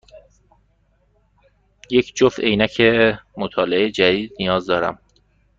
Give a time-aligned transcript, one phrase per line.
[1.89, 2.81] یک جفت عینک
[3.37, 4.99] مطالعه جدید نیاز دارم.